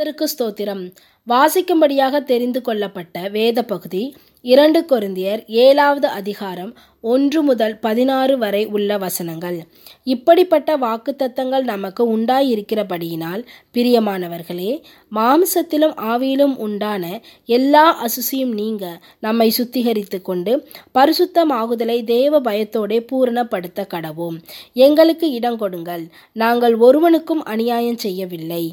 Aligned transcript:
கர்த்தருக்கு 0.00 0.26
ஸ்தோத்திரம். 0.32 0.82
வாசிக்கும்படியாக 1.28 2.22
தெரிந்து 2.24 2.60
கொள்ளப்பட்ட 2.66 3.28
வேத 3.28 3.62
பகுதி 3.62 4.16
இரண்டு 4.40 4.80
கொருந்தியர் 4.80 5.40
ஏழாவது 5.46 6.08
அதிகாரம் 6.08 6.70
ஒன்று 7.00 7.42
முதல் 7.42 7.74
பதினாறு 7.78 8.34
வரை 8.38 8.62
உள்ள 8.66 8.98
வசனங்கள். 8.98 9.58
இப்படிப்பட்ட 10.04 10.76
வாக்குத்தத்தங்கள் 10.84 11.64
நமக்கு 11.72 12.04
உண்டாயிருக்கிறபடியினால் 12.16 13.42
பிரியமானவர்களே 13.74 14.70
மாம்சத்திலும் 15.14 15.94
ஆவியிலும் 16.12 16.54
உண்டான 16.66 17.20
எல்லா 17.44 17.84
அசுசியும் 18.06 18.54
நீங்க 18.60 19.00
நம்மை 19.20 19.48
சுத்திகரித்து 19.58 20.20
கொண்டு 20.22 20.54
பரிசுத்தமாகுதலை 20.98 21.98
தேவ 22.04 22.40
பயத்தோடே 22.40 23.00
பூரணப்படுத்த 23.12 23.86
கடவோம் 23.94 24.38
எங்களுக்கு 24.86 25.30
இடம் 25.30 25.60
கொடுங்கள். 25.64 26.06
நாங்கள் 26.32 26.76
ஒருவனுக்கும் 26.88 27.44
அநியாயம் 27.44 28.00
செய்யவில்லை. 28.06 28.64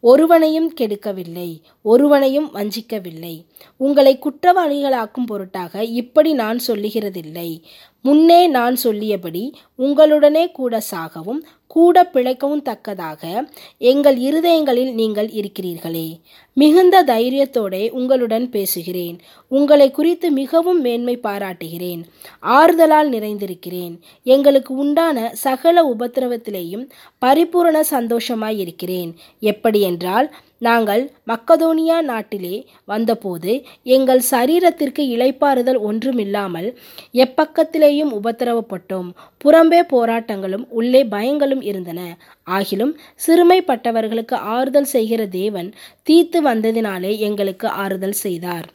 ஒருவனையும் 0.00 0.72
கெடுக்கவில்லை 0.74 1.62
ஒருவனையும் 1.82 2.54
வஞ்சிக்கவில்லை. 2.54 3.47
உங்களை 3.76 4.18
குற்றவாளிகளாக்கும் 4.18 5.26
பொருட்டாக 5.26 5.84
இப்படி 5.84 6.32
நான் 6.32 6.58
சொல்லுகிறதில்லை. 6.66 7.62
முன்னே 8.02 8.46
நான் 8.46 8.76
சொல்லியபடி 8.76 9.54
உங்களுடனே 9.78 10.50
கூட 10.50 10.82
சாகவும் 10.90 11.40
கூட 11.66 12.10
பிழைக்கவும் 12.12 12.62
தக்கதாக 12.62 13.48
எங்கள் 13.78 14.16
இருதயங்களில் 14.16 14.92
நீங்கள் 14.92 15.28
இருக்கிறீர்களே. 15.28 16.20
மிகுந்த 16.52 17.04
தைரியத்தோடே 17.04 17.90
உங்களுடன் 17.90 18.50
பேசுகிறேன். 18.50 19.18
உங்களை 19.48 19.90
குறித்து 19.90 20.30
மிகவும் 20.30 20.80
மேன்மை 20.80 21.16
பாராட்டுகிறேன். 21.16 22.04
ஆறுதலால் 22.42 23.08
நிறைந்திருக்கிறேன். 23.08 24.00
எங்களுக்கு 24.24 24.74
உண்டான 24.74 25.30
சகல 25.34 25.94
உபத்திரவத்திலேயும் 25.96 26.88
பரிபூரண 27.18 27.82
சந்தோஷமாய் 27.82 28.58
இருக்கிறேன். 28.58 29.14
எப்படி 29.40 29.80
என்றால் 29.80 30.34
நாங்கள் 30.58 31.02
மக்கதோனியா 31.26 31.98
நாட்டிலே 32.02 32.54
வந்தபோது 32.84 33.52
எங்கள் 33.96 34.22
சரீரத்திற்கு 34.30 35.02
இளைப்பாறுதல் 35.14 35.80
ஒன்றுமில்லாமல் 35.80 36.68
எப்பக்கத்திலேயும் 37.14 38.12
உபத்திரவப்பட்டோம். 38.18 39.10
புறம்பே 39.44 39.80
போராட்டங்களும் 39.94 40.66
உள்ளே 40.68 41.02
பயங்களும் 41.04 41.62
இருந்தன. 41.62 42.00
ஆகிலும் 42.46 42.94
சிறுமைப்பட்டவர்களுக்கு 43.26 44.34
ஆறுதல் 44.56 44.90
செய்கிற 44.94 45.26
தேவன் 45.26 45.70
தீத்து 46.10 46.40
வந்ததினாலே 46.44 47.18
எங்களுக்கு 47.18 47.68
ஆறுதல் 47.84 48.18
செய்தார். 48.24 48.66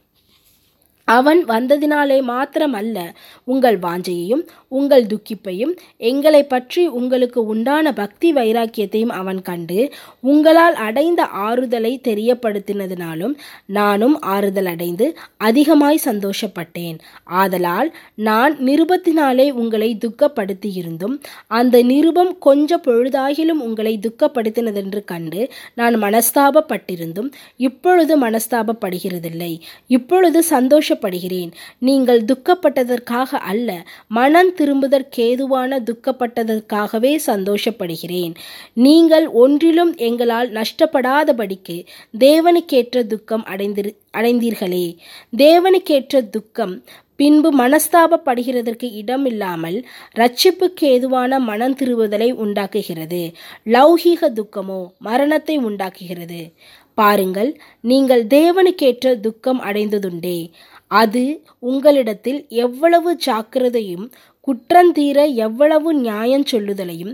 அவன் 1.07 1.45
வந்ததினாலே 1.45 2.17
மாத்திரமல்ல 2.27 2.97
உங்கள் 3.43 3.79
வாஞ்சையையும் 3.79 4.43
உங்கள் 4.67 5.05
துக்கிப்பையும் 5.05 5.73
எங்களை 5.97 6.43
பற்றி 6.43 6.87
உங்களுக்கு 6.87 7.45
உண்டான 7.45 7.93
பக்தி 7.93 8.33
வைராக்கியத்தையும் 8.33 9.13
அவன் 9.21 9.41
கண்டு 9.41 9.91
உங்களால் 10.21 10.73
அடைந்த 10.73 11.23
ஆறுதலை 11.25 11.91
தெரியப்படுத்தினதினாலும் 12.03 13.35
நானும் 13.65 14.21
ஆறுதல் 14.21 14.65
அடைந்து 14.65 15.17
அதிகமாய் 15.37 16.01
சந்தோஷப்பட்டேன். 16.05 16.97
ஆதலால் 17.23 17.95
நான் 18.15 18.55
நிருபத்தினாலே 18.57 19.51
உங்களை 19.51 19.97
துக்கப்படுத்தியிருந்தும் 20.05 21.19
அந்த 21.47 21.83
நிருபம் 21.83 22.37
கொஞ்ச 22.37 22.77
பொழுதாகிலும் 22.77 23.61
உங்களை 23.67 23.99
துக்கப்படுத்தினதென்று 24.07 25.03
கண்டு 25.03 25.51
நான் 25.75 25.95
மனஸ்தாபப்பட்டிருந்தும் 25.95 27.31
இப்பொழுது 27.57 28.19
மனஸ்தாபப்படுகிறதில்லை. 28.19 29.59
இப்பொழுது 29.87 30.43
சந்தோஷ 30.43 30.92
சந்தோஷப்படுகிறேன். 30.93 31.51
நீங்கள் 31.77 32.21
துக்கப்பட்டதற்காக 32.25 33.39
அல்ல 33.51 33.69
மனம் 34.07 34.51
திரும்புதற்கேதுவான 34.55 35.79
துக்கப்பட்டதற்காகவே 35.89 37.13
சந்தோஷப்படுகிறேன். 37.27 38.33
நீங்கள் 38.73 39.27
ஒன்றிலும் 39.27 39.95
எங்களால் 39.95 40.51
நஷ்டப்படாதபடிக்கு 40.51 41.85
தேவனுக்கேற்ற 42.19 43.05
துக்கம் 43.07 43.45
அடைந்திரு 43.45 43.93
அடைந்தீர்களே. 44.17 44.97
தேவனுக்கேற்ற 45.37 46.29
துக்கம் 46.29 46.83
பின்பு 47.15 47.49
மனஸ்தாபப்படுகிறதற்கு 47.57 48.87
இடமில்லாமல் 48.91 49.85
ரட்சிப்புக்கு 50.15 50.85
ஏதுவான 50.95 51.39
மனம் 51.39 51.75
திருவுதலை 51.75 52.31
உண்டாக்குகிறது. 52.31 53.31
லௌகீக 53.65 54.31
துக்கமோ 54.39 54.81
மரணத்தை 54.97 55.57
உண்டாக்குகிறது. 55.57 56.51
பாருங்கள் 56.93 57.51
நீங்கள் 57.81 58.23
தேவனுக்கேற்ற 58.27 59.19
துக்கம் 59.19 59.61
அடைந்ததுண்டே. 59.61 60.51
அது 60.93 61.23
உங்களிடத்தில் 61.71 62.39
எவ்வளவு 62.65 63.11
ஜாக்கிரதையும் 63.25 64.05
குற்றந்தீர 64.47 65.19
எவ்வளவு 65.35 65.89
நியாயம் 65.95 66.45
சொல்லுதலையும் 66.51 67.13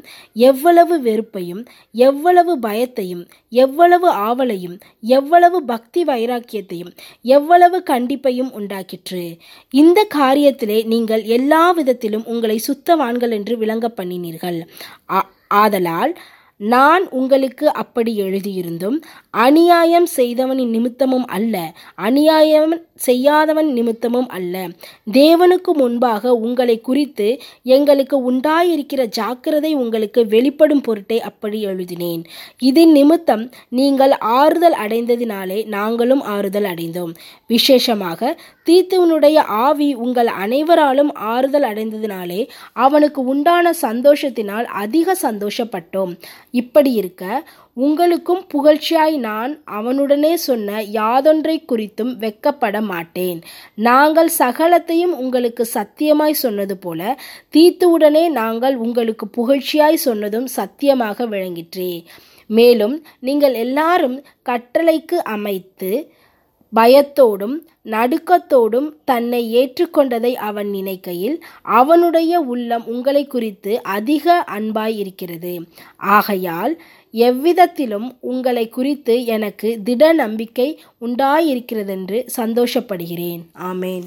எவ்வளவு 0.50 0.96
வெறுப்பையும் 1.02 1.62
எவ்வளவு 2.06 2.54
பயத்தையும் 2.60 3.22
எவ்வளவு 3.64 4.08
ஆவலையும் 4.28 4.78
எவ்வளவு 5.18 5.60
பக்தி 5.64 6.04
வைராக்கியத்தையும் 6.04 6.92
எவ்வளவு 7.36 7.80
கண்டிப்பையும் 7.90 8.52
உண்டாக்கிற்று. 8.60 9.24
இந்த 9.74 10.00
காரியத்திலே 10.16 10.80
நீங்கள் 10.86 11.24
எல்லா 11.38 11.64
விதத்திலும் 11.72 12.26
உங்களை 12.26 12.58
சுத்தவான்கள் 12.70 13.36
என்று 13.40 13.56
விளங்க 13.58 13.88
பண்ணினீர்கள். 14.00 14.60
ஆதலால் 15.62 16.14
நான் 16.62 17.10
உங்களுக்கு 17.10 17.74
அப்படி 17.74 18.22
எழுதியிருந்தும் 18.22 18.96
அநியாயம் 19.30 20.08
செய்தவனின் 20.16 20.70
நிமித்தமும் 20.70 21.26
அல்ல 21.26 21.74
அநியாயம் 21.96 22.74
செய்யாதவன் 22.96 23.70
நிமித்தமும் 23.74 24.28
அல்ல. 24.28 24.68
தேவனுக்கு 25.12 25.72
முன்பாக 25.74 26.34
உங்களை 26.34 26.82
குறித்து 26.82 27.28
எங்களுக்கு 27.64 28.32
உண்டாயிருக்கிற 28.32 29.06
ஜாக்கிரதை 29.06 29.74
உங்களுக்கு 29.74 30.28
வெளிப்படும் 30.28 30.82
பொருட்டை 30.82 31.22
அப்படி 31.22 31.62
எழுதினேன். 31.62 32.24
இதன் 32.60 32.92
நிமித்தம் 32.92 33.50
நீங்கள் 33.70 34.12
ஆறுதல் 34.12 34.76
அடைந்ததினாலே 34.88 35.66
நாங்களும் 35.66 36.22
ஆறுதல் 36.22 36.64
அடைந்தோம். 36.64 37.14
விசேஷமாக 37.48 38.38
தீத்துவனுடைய 38.70 39.38
ஆவி 39.38 39.94
உங்கள் 39.94 40.28
அனைவராலும் 40.28 41.14
ஆறுதல் 41.14 41.64
அடைந்ததினாலே 41.64 42.50
அவனுக்கு 42.74 43.24
உண்டான 43.24 43.74
சந்தோஷத்தினால் 43.82 44.64
அதிக 44.64 45.16
சந்தோஷப்பட்டோம். 45.22 46.14
இப்படி 46.52 46.92
இருக்க 46.94 47.50
உங்களுக்கும் 47.74 48.46
புகழ்ச்சியாய் 48.54 49.18
நான் 49.18 49.64
அவனுடனே 49.72 50.34
சொன்ன 50.34 50.82
யாதொன்றை 50.84 51.66
குறித்தும் 51.68 52.14
வெக்கப்பட 52.20 52.82
மாட்டேன். 52.82 53.42
நாங்கள் 53.76 54.30
சகலத்தையும் 54.38 55.16
உங்களுக்கு 55.16 55.66
சத்தியமாய் 55.74 56.42
சொன்னது 56.46 56.78
போல 56.78 57.20
தீத்துவுடனே 57.54 58.30
நாங்கள் 58.30 58.76
உங்களுக்கு 58.76 59.28
புகழ்ச்சியாய் 59.38 60.04
சொன்னதும் 60.08 60.46
சத்தியமாக 60.46 61.26
விளங்கிற்றே. 61.26 62.06
மேலும் 62.46 63.06
நீங்கள் 63.20 63.54
எல்லாரும் 63.54 64.24
கட்டளைக்கு 64.50 65.18
அமைத்து 65.36 66.14
பயத்தோடும் 66.76 67.68
நடுக்கத்தோடும் 67.86 68.92
தன்னை 69.06 69.42
ஏற்றுக்கொண்டதை 69.56 70.34
அவன் 70.34 70.70
நினைக்கையில் 70.70 71.44
அவனுடைய 71.62 72.40
உள்ளம் 72.40 72.86
உங்களை 72.86 73.28
குறித்து 73.28 73.84
அதிக 73.84 74.46
அன்பாய் 74.48 74.98
இருக்கிறது. 74.98 75.62
ஆகையால் 75.98 76.82
எவ்விதத்திலும் 77.12 78.18
உங்களை 78.20 78.70
குறித்து 78.70 79.26
எனக்கு 79.26 79.80
திட 79.84 80.14
நம்பிக்கை 80.14 80.82
உண்டாயிருக்கிறதென்று 81.02 82.28
சந்தோஷப்படுகிறேன். 82.38 83.42
ஆமேன். 83.58 84.04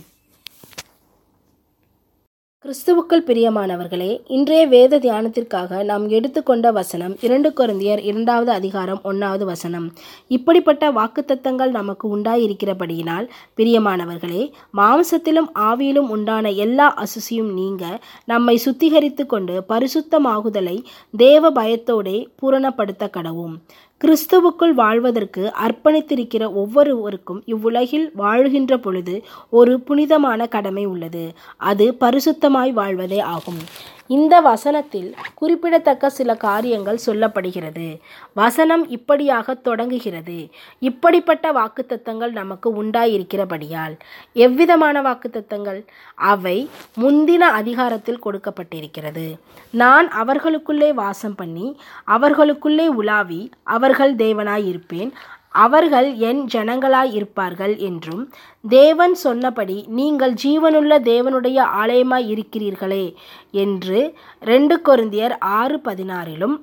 கிறிஸ்துவுக்குள் 2.64 3.24
பிரியமானவர்களே 3.26 4.20
இன்றைய 4.26 4.66
வேத 4.66 4.98
தியானத்திற்காக 4.98 5.84
நாம் 5.84 6.08
எடுத்துக்கொண்ட 6.08 6.70
வசனம் 6.70 7.16
இரண்டு 7.20 7.50
குருந்தியர் 7.50 8.04
இரண்டாவது 8.04 8.50
அதிகாரம் 8.52 9.00
ஒன்றாவது 9.02 9.44
வசனம். 9.44 9.92
இப்படிப்பட்ட 10.28 10.92
வாக்குத்தத்தங்கள் 10.92 11.70
நமக்கு 11.70 12.16
உண்டாயிருக்கிறபடியினால் 12.16 13.28
பிரியமானவர்களே 13.56 14.52
மாம்சத்திலும் 14.76 15.50
ஆவியிலும் 15.54 16.08
உண்டான 16.08 16.50
எல்லா 16.50 16.94
அசுசியும் 16.94 17.52
நீங்க 17.52 18.00
நம்மை 18.24 18.60
சுத்திகரித்து 18.64 19.26
கொண்டு 19.26 19.64
பரிசுத்தமாகுதலை 19.68 20.84
தேவ 21.16 21.52
பயத்தோடே 21.52 22.26
பூரணப்படுத்த 22.42 23.10
கடவும் 23.10 23.56
கிறிஸ்துவுக்குள் 24.02 24.70
வாழ்வதற்கு 24.70 25.52
அர்ப்பணித்திருக்கிற 25.66 26.54
ஒவ்வொருவருக்கும் 26.54 27.42
இவ்வுலகில் 27.46 28.10
வாழ்கின்ற 28.14 28.78
பொழுது 28.78 29.22
ஒரு 29.50 29.80
புனிதமான 29.80 30.46
கடமை 30.46 30.84
உள்ளது. 30.84 31.32
அது 31.56 31.96
பரிசுத்தமாய் 32.00 32.72
வாழ்வதே 32.72 33.20
ஆகும். 33.20 33.60
இந்த 34.06 34.40
வசனத்தில் 34.40 35.14
குறிப்பிடத்தக்க 35.34 36.10
சில 36.10 36.34
காரியங்கள் 36.34 36.98
சொல்லப்படுகிறது. 37.06 37.98
வசனம் 38.34 38.88
இப்படியாக 38.88 39.54
தொடங்குகிறது. 39.54 40.48
இப்படிப்பட்ட 40.78 41.52
வாக்குத்தத்தங்கள் 41.52 42.30
நமக்கு 42.30 42.84
உண்டாயிருக்கிறபடியால் 42.84 43.98
எவ்விதமான 44.32 45.02
வாக்குத்தத்தங்கள்? 45.02 45.86
அவை 46.14 46.70
முந்தின 47.00 47.38
அதிகாரத்தில் 47.38 48.24
கொடுக்கப்பட்டிருக்கிறது. 48.24 49.38
நான் 49.70 50.08
அவர்களுக்குள்ளே 50.08 50.92
வாசம் 50.92 51.34
பண்ணி 51.34 51.80
அவர்களுக்குள்ளே 52.04 52.88
உலாவி 52.88 53.50
அவர்கள் 53.62 54.14
தேவனாயிருப்பேன் 54.14 55.12
அவர்கள் 55.52 56.14
என் 56.14 56.42
ஜனங்களாயிருப்பார்கள் 56.54 57.78
என்றும் 57.78 58.32
தேவன் 58.68 59.14
சொன்னபடி 59.14 59.84
நீங்கள் 59.88 60.34
ஜீவனுள்ள 60.44 60.98
தேவனுடைய 61.00 61.58
ஆலயமாய் 61.82 62.28
இருக்கிறீர்களே 62.34 63.14
என்று 63.50 64.14
ரெண்டு 64.40 64.80
கொருந்தியர் 64.88 65.38
ஆறு 65.40 65.80
பதினாறிலும் 65.84 66.56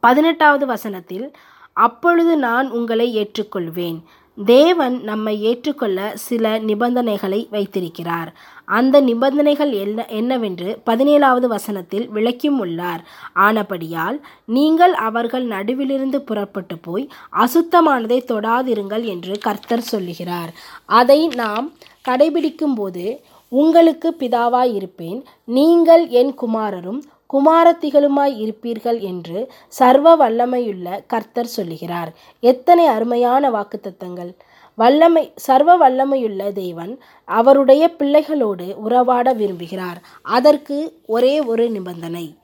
பதினெட்டாவது 0.00 0.66
வசனத்தில் 0.66 1.36
அப்பொழுது 1.72 2.36
நான் 2.36 2.70
உங்களை 2.70 3.06
ஏற்றுக்கொள்வேன். 3.16 4.00
தேவன் 4.38 5.00
நம்மை 5.02 5.42
ஏற்றுக்கொள்ள 5.42 6.12
சில 6.14 6.58
நிபந்தனைகளை 6.58 7.48
வைத்திருக்கிறார். 7.50 8.30
அந்த 8.64 9.00
நிபந்தனைகள் 9.00 9.72
என்ன 9.72 10.06
என்னவென்று 10.06 10.78
பதினேழாவது 10.86 11.46
வசனத்தில் 11.46 12.10
விளக்கியும் 12.10 12.58
உள்ளார். 12.58 13.02
ஆனபடியால் 13.34 14.18
நீங்கள் 14.46 14.94
அவர்கள் 14.94 15.46
நடுவிலிருந்து 15.46 16.16
புறப்பட்டு 16.16 16.78
போய் 16.78 17.08
அசுத்தமானதை 17.36 18.18
தொடாதிருங்கள் 18.32 19.04
என்று 19.04 19.38
கர்த்தர் 19.38 19.88
சொல்லுகிறார். 19.92 20.52
அதை 20.86 21.26
நாம் 21.26 21.72
கடைபிடிக்கும் 22.08 22.74
போது 22.74 23.20
உங்களுக்கு 23.48 24.16
பிதாவாய் 24.18 24.74
இருப்பேன் 24.74 25.24
நீங்கள் 25.44 26.08
என் 26.08 26.34
குமாரரும் 26.34 27.02
குமாரத்திகளுமாய் 27.32 28.34
இருப்பீர்கள் 28.44 29.00
என்று 29.00 29.52
சர்வ 29.68 30.16
வல்லமையுள்ள 30.16 31.00
கர்த்தர் 31.06 31.46
சொல்லுகிறார். 31.46 32.12
எத்தனை 32.40 32.86
அருமையான 32.86 33.50
வாக்குத்தத்தங்கள். 33.50 34.32
வல்லமை 34.74 35.32
சர்வ 35.36 35.78
வல்லமையுள்ள 35.78 36.52
தேவன் 36.52 37.00
அவருடைய 37.24 37.88
பிள்ளைகளோடு 37.88 38.74
உறவாட 38.76 39.34
விரும்புகிறார். 39.34 39.98
அதற்கு 40.22 41.00
ஒரே 41.06 41.40
ஒரு 41.40 41.70
நிபந்தனை. 41.70 42.36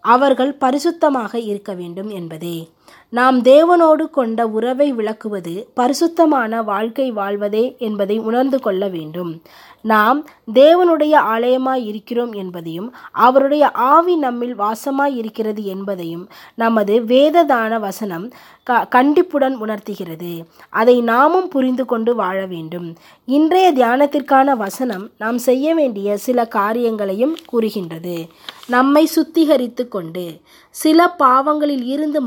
அவர்கள் 0.00 0.56
பரிசுத்தமாக 0.60 1.34
இருக்க 1.34 1.72
வேண்டும் 1.72 2.10
என்பதே. 2.10 2.68
நாம் 3.08 3.42
தேவனோடு 3.42 4.10
கொண்ட 4.10 4.46
உறவை 4.46 4.92
விளக்குவது 4.92 5.68
பரிசுத்தமான 5.74 6.62
வாழ்க்கை 6.62 7.10
வாழ்வதே 7.10 7.76
என்பதை 7.78 8.18
உணர்ந்து 8.18 8.60
கொள்ள 8.60 8.88
வேண்டும். 8.88 9.42
நாம் 9.82 10.26
தேவனுடைய 10.54 11.14
ஆலயமாய் 11.34 11.84
இருக்கிறோம் 11.84 12.32
என்பதையும் 12.32 12.94
அவருடைய 13.12 13.70
ஆவி 13.70 14.16
நம்மில் 14.16 14.58
வாசமாய் 14.58 15.16
இருக்கிறது 15.16 15.64
என்பதையும் 15.64 16.28
நமது 16.54 17.00
வேததான 17.00 17.80
வசனம் 17.80 18.32
க 18.62 18.86
கண்டிப்புடன் 18.86 19.56
உணர்த்துகிறது. 19.56 20.44
அதை 20.68 21.00
நாமும் 21.00 21.48
புரிந்து 21.48 21.84
கொண்டு 21.84 22.14
வாழ 22.14 22.46
வேண்டும். 22.46 22.96
இன்றைய 23.24 23.72
தியானத்திற்கான 23.72 24.52
வசனம் 24.56 25.10
நாம் 25.18 25.38
செய்ய 25.38 25.74
வேண்டிய 25.74 26.16
சில 26.16 26.44
காரியங்களையும் 26.44 27.36
கூறுகின்றது. 27.46 28.26
நம்மை 28.66 29.08
சுத்திகரித்து 29.16 29.88
கொண்டு 29.88 30.40
சில 30.70 31.08
பாவங்களில் 31.18 31.84
இருந்து 31.84 32.20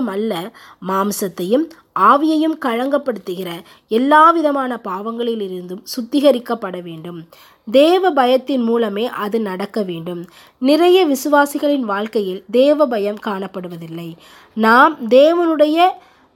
மாத்திரமல்ல 0.00 0.52
மாம்சத்தையும் 0.88 1.70
ஆவியையும் 2.00 2.58
களங்கப்படுத்துகிற 2.60 3.50
எல்லா 3.88 4.30
விதமான 4.30 4.80
பாவங்களிலிருந்தும் 4.84 5.82
சுத்திகரிக்கப்பட 5.96 6.82
வேண்டும். 6.82 7.28
தேவ 7.70 8.10
பயத்தின் 8.10 8.62
மூலமே 8.62 9.08
அது 9.08 9.40
நடக்க 9.40 9.82
வேண்டும். 9.82 10.24
நிறைய 10.58 11.06
விசுவாசிகளின் 11.06 11.80
வாழ்க்கையில் 11.80 12.44
தேவ 12.50 12.86
பயம் 12.86 13.18
காணப்படுவதில்லை. 13.26 14.16
நாம் 14.54 15.08
தேவனுடைய 15.08 15.88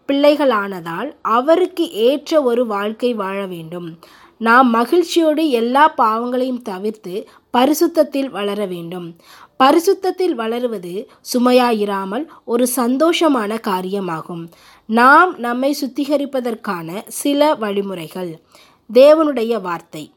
பிள்ளைகளானதால் 0.09 1.15
அவருக்கு 1.23 1.93
ஏற்ற 1.93 2.43
ஒரு 2.43 2.67
வாழ்க்கை 2.67 3.15
வாழ 3.15 3.47
வேண்டும். 3.47 3.99
நாம் 4.39 4.71
மகிழ்ச்சியோடு 4.71 5.51
எல்லா 5.51 5.89
பாவங்களையும் 5.89 6.63
தவிர்த்து 6.63 7.29
பரிசுத்தத்தில் 7.53 8.31
வளர 8.31 8.67
வேண்டும். 8.67 9.17
பரிசுத்தத்தில் 9.63 10.35
வளருவது 10.35 11.11
சுமையாயிராமல் 11.35 12.27
ஒரு 12.45 12.69
சந்தோஷமான 12.77 13.59
காரியமாகும். 13.67 14.47
நாம் 14.87 15.39
நம்மை 15.39 15.77
சுத்திகரிப்பதற்கான 15.81 17.03
சில 17.07 17.55
வழிமுறைகள். 17.55 18.41
தேவனுடைய 18.95 19.61
வார்த்தை. 19.61 20.13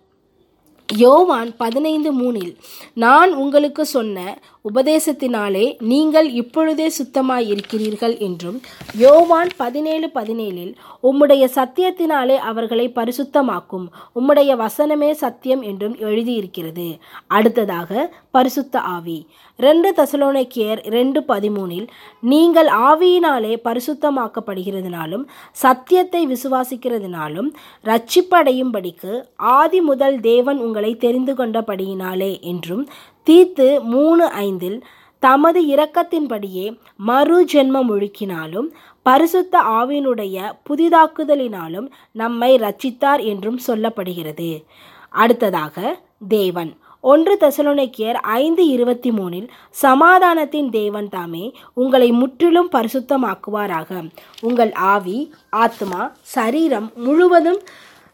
யோவான் 0.94 1.58
பதினைந்து 1.58 2.14
மூணில் 2.14 2.56
நான் 2.94 3.34
உங்களுக்கு 3.34 3.86
சொன்ன 3.86 4.40
உபதேசத்தினாலே 4.70 5.66
நீங்கள் 5.92 6.30
இப்பொழுதே 6.32 6.88
சுத்தமாய் 7.00 7.48
இருக்கிறீர்கள் 7.48 8.18
என்றும் 8.18 8.58
யோவான் 8.98 9.52
பதினேழு 9.58 10.10
பதினேழில் 10.14 10.74
உம்முடைய 11.04 11.44
சத்தியத்தினாலே 11.56 12.38
அவர்களை 12.50 12.86
பரிசுத்தமாக்கும். 12.96 13.86
உம்முடைய 14.16 14.52
வசனமே 14.56 15.12
சத்தியம் 15.12 15.62
என்றும் 15.62 15.96
எழுதியிருக்கிறது. 16.00 16.88
அடுத்ததாக 17.28 17.92
பரிசுத்த 18.32 18.80
ஆவி. 18.80 19.20
ரெண்டு 19.60 19.90
தசலோனைக்கியர் 19.98 20.80
ரெண்டு 20.88 21.20
பதிமூனில் 21.28 21.88
நீங்கள் 22.24 22.70
ஆவியினாலே 22.90 23.54
பரிசுத்தமாக்கப்படுகிறதுனாலும் 23.64 25.24
சத்தியத்தை 25.52 26.22
விசுவாசிக்கிறதுனாலும் 26.28 27.50
ரட்சிப்படையும்படிக்கு 27.86 29.14
ஆதி 29.58 29.82
முதல் 29.82 30.18
தேவன் 30.20 30.60
உங்களை 30.60 30.92
தெரிந்து 30.98 31.34
கொண்டபடியினாலே 31.34 32.32
என்றும் 32.42 32.84
தீத்து 33.28 33.82
மூணு 33.82 34.26
ஐந்தில் 34.26 34.84
தமது 35.20 35.66
இரக்கத்தின்படியே 35.66 36.80
மறு 36.96 37.46
ஜென்மம் 37.46 37.90
ஒழுக்கினாலும் 37.90 38.68
பரிசுத்த 39.02 39.60
ஆவியினுடைய 39.60 40.52
புதிதாக்குதலினாலும் 40.70 41.88
நம்மை 42.12 42.60
ரச்சித்தார் 42.60 43.24
என்றும் 43.24 43.60
சொல்லப்படுகிறது. 43.68 44.64
அடுத்ததாக 45.10 46.00
தேவன். 46.28 46.78
ஒன்று 47.02 47.38
தெசலோனிக்கியர் 47.40 48.14
ஐந்து 48.14 48.68
இருபத்தி 48.68 49.12
மூணில் 49.12 49.48
சமாதானத்தின் 49.70 50.70
தேவன் 50.70 51.10
தாமே 51.10 51.54
உங்களை 51.74 52.12
முற்றிலும் 52.12 52.70
பரிசுத்தமாக்குவாராக. 52.72 54.10
உங்கள் 54.42 54.74
ஆவி 54.74 55.34
ஆத்மா 55.50 56.12
சரீரம் 56.22 56.92
முழுவதும் 56.96 57.60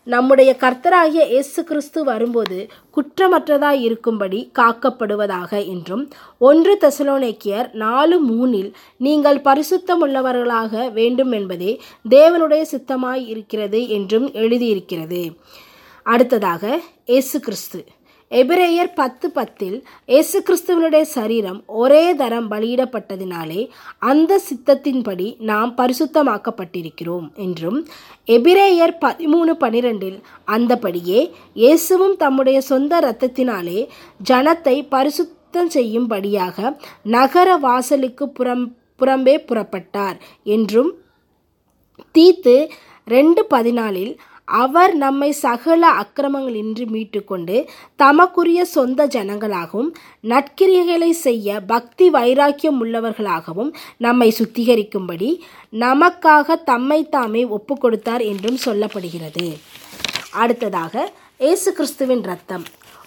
நம்முடைய 0.08 0.56
கர்த்தராகிய 0.60 1.22
இயேசு 1.28 1.64
கிறிஸ்து 1.64 2.04
வரும்போது 2.04 2.58
குற்றமற்றதாய் 2.96 3.80
இருக்கும்படி 3.80 4.52
காக்கப்படுவதாக 4.60 5.66
என்றும் 5.68 6.04
ஒன்று 6.38 6.78
தெசலோனேக்கியர் 6.82 7.74
நாலு 7.74 8.18
மூணில் 8.30 8.74
நீங்கள் 8.98 9.40
பரிசுத்தமுள்ளவர்களாக 9.42 10.92
வேண்டும் 10.92 11.32
என்பதே 11.32 11.82
தேவனுடைய 12.10 12.64
சித்தமாய் 12.72 13.28
இருக்கிறது 13.28 13.88
என்றும் 13.88 14.32
எழுதியிருக்கிறது. 14.32 15.24
அடுத்ததாக 16.06 16.80
இயேசு 17.06 17.40
கிறிஸ்து 17.40 17.86
எபிரேயர் 18.34 18.90
பத்து 18.94 19.28
பத்தில் 19.30 19.76
இயேசு 20.10 20.38
கிறிஸ்துவனுடைய 20.42 21.04
சரீரம் 21.10 21.60
ஒரே 21.76 22.04
தரம் 22.14 22.48
பலியிடப்பட்டதினாலே 22.52 23.62
அந்த 24.04 24.40
சித்தத்தின்படி 24.46 25.28
நாம் 25.42 25.72
பரிசுத்தமாக்கப்பட்டிருக்கிறோம் 25.78 27.28
என்றும் 27.38 27.78
எபிரேயர் 28.28 28.94
பதிமூணு 29.00 29.54
பனிரெண்டில் 29.56 30.18
அந்தபடியே 30.48 31.22
இயேசுவும் 31.56 32.16
தம்முடைய 32.16 32.62
சொந்த 32.64 33.02
இரத்தத்தினாலே 33.02 33.80
ஜனத்தை 34.24 34.76
பரிசுத்தம் 34.92 35.72
செய்யும்படியாக 35.72 36.74
நகர 37.12 37.58
வாசலுக்கு 37.60 38.28
புறம் 38.32 38.66
புறம்பே 39.00 39.38
புறப்பட்டார் 39.46 40.18
என்றும் 40.50 40.92
தீத்து 42.16 42.58
ரெண்டு 43.08 43.42
பதினாலில் 43.50 44.14
அவர் 44.46 44.94
நம்மை 44.96 45.32
சகல 45.32 45.92
அக்கிரமங்களின்றி 45.92 46.86
மீட்டுக்கொண்டு 46.88 47.68
தமக்குரிய 47.96 48.66
சொந்த 48.66 49.08
ஜனங்களாகவும் 49.08 49.94
நற்கிரியைகளை 50.24 51.10
செய்ய 51.10 51.60
பக்தி 51.60 52.10
வைராக்கியம் 52.10 52.86
உள்ளவர்களாகவும் 52.86 53.74
நம்மை 53.98 54.34
சுத்திகரிக்கும்படி 54.38 55.40
நமக்காக 55.72 56.64
தம்மை 56.64 57.10
தாமே 57.10 57.46
ஒப்பு 57.46 57.78
கொடுத்தார் 57.78 58.22
என்றும் 58.22 58.60
சொல்லப்படுகிறது. 58.66 59.58
அடுத்ததாக 60.32 61.12
இயேசு 61.38 61.74
கிறிஸ்துவின் 61.74 62.24
ரத்தம் 62.24 62.64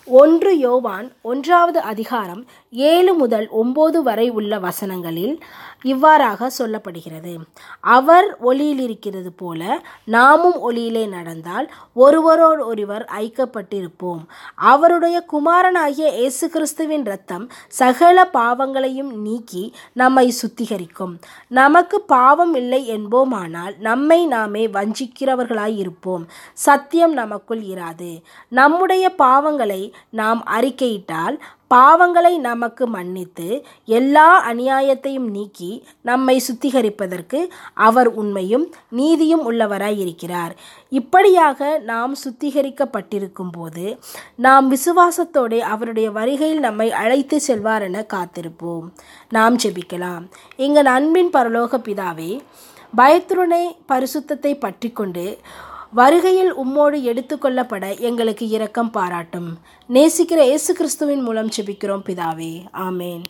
ஒன்று 0.08 0.58
யோவான் 0.58 1.12
ஒன்றாவது 1.22 1.80
அதிகாரம் 1.80 2.46
ஏழு 2.70 3.14
முதல் 3.14 3.48
ஒம்பது 3.64 4.02
வரை 4.02 4.28
உள்ள 4.30 4.58
வசனங்களில் 4.58 5.40
இவ்வாறாக 5.82 6.50
சொல்லப்படுகிறது. 6.58 7.36
அவர் 7.80 8.38
ஒளியில் 8.40 8.78
இருக்கிறது 8.78 9.32
போல 9.32 9.80
நாமும் 10.04 10.70
ஒளியிலே 10.70 11.08
நடந்தால் 11.08 11.72
ஒருவரோடு 11.92 12.66
ஒருவர் 12.66 13.08
ஐக்கப்பட்டிருப்போம். 13.18 14.22
அவருடைய 14.54 15.24
குமாரனாகிய 15.32 16.08
இயேசு 16.12 16.48
கிறிஸ்துவின் 16.48 17.04
ரத்தம் 17.04 17.50
சகல 17.68 18.26
பாவங்களையும் 18.26 19.20
நீக்கி 19.20 19.74
நம்மை 19.92 20.34
சுத்திகரிக்கும். 20.42 21.14
நமக்கு 21.48 22.00
பாவம் 22.00 22.54
இல்லை 22.54 22.90
என்போமானால் 22.90 23.78
நம்மை 23.78 24.26
நாமே 24.26 24.66
வஞ்சிக்கிறவர்களாய் 24.66 25.76
இருப்போம் 25.76 26.26
சத்தியம் 26.52 27.12
நமக்குள் 27.12 27.60
இராது. 27.60 28.22
நம்முடைய 28.48 29.14
பாவங்களை 29.18 29.92
நாம் 30.10 30.44
அறிக்கையிட்டால் 30.50 31.38
பாவங்களை 31.74 32.38
நமக்கு 32.38 32.86
மன்னித்து 32.86 33.46
எல்லா 33.84 34.26
அநியாயத்தையும் 34.52 35.28
நீக்கி 35.36 35.70
நம்மை 36.02 36.42
சுத்திகரிப்பதற்கு 36.48 37.40
அவர் 37.74 38.10
உண்மையும் 38.14 38.66
நீதியும் 38.90 39.44
உள்ளவராய் 39.50 39.98
இருக்கிறார். 39.98 40.54
இப்படியாக 40.88 41.78
நாம் 41.78 42.14
சுத்திகரிக்கப்பட்டிருக்கும் 42.24 43.52
போது 43.52 43.98
நாம் 44.36 44.66
விசுவாசத்தோடு 44.72 45.58
அவருடைய 45.58 46.10
வருகையில் 46.10 46.58
நம்மை 46.58 46.88
அழைத்து 46.92 47.40
செல்வார் 47.40 47.82
என 47.82 48.06
காத்திருப்போம். 48.14 48.86
நாம் 49.28 49.56
ஜெபிக்கலாம். 49.56 50.24
எங்கள் 50.56 50.86
அன்பின் 50.86 51.32
பரலோக 51.32 51.80
பிதாவே 51.88 52.32
பயத்துடனே 52.96 53.64
பரிசுத்தத்தை 53.88 54.52
பற்றி 54.58 54.90
கொண்டு 54.90 55.38
வருகையில் 55.98 56.52
உம்மோடு 56.56 56.98
எடுத்துக்கொள்ளப்பட 57.10 57.84
எங்களுக்கு 58.08 58.48
இரக்கம் 58.48 58.90
பாராட்டும். 58.90 59.48
நேசிக்கிற 59.88 60.40
இயேசு 60.50 60.74
கிறிஸ்துவின் 60.74 61.22
மூலம் 61.22 61.50
செபிக்கிறோம் 61.56 62.04
பிதாவே. 62.08 62.52
ஆமேன். 62.88 63.22